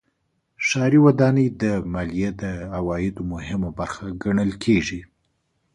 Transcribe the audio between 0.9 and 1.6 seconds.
ودانۍ